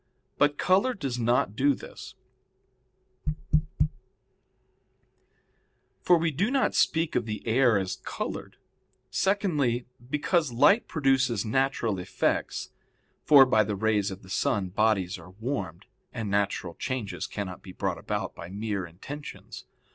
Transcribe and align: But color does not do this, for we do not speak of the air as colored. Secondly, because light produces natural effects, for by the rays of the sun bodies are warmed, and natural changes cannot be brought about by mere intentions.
But 0.39 0.57
color 0.57 0.95
does 0.95 1.19
not 1.19 1.55
do 1.55 1.75
this, 1.75 2.15
for 6.01 6.17
we 6.17 6.31
do 6.31 6.49
not 6.49 6.73
speak 6.73 7.15
of 7.15 7.27
the 7.27 7.45
air 7.45 7.77
as 7.77 7.97
colored. 7.97 8.57
Secondly, 9.11 9.85
because 10.09 10.51
light 10.51 10.87
produces 10.87 11.45
natural 11.45 11.99
effects, 11.99 12.71
for 13.25 13.45
by 13.45 13.63
the 13.63 13.75
rays 13.75 14.09
of 14.09 14.23
the 14.23 14.29
sun 14.31 14.69
bodies 14.69 15.19
are 15.19 15.29
warmed, 15.33 15.85
and 16.11 16.31
natural 16.31 16.73
changes 16.73 17.27
cannot 17.27 17.61
be 17.61 17.71
brought 17.71 17.99
about 17.99 18.33
by 18.33 18.49
mere 18.49 18.87
intentions. 18.87 19.65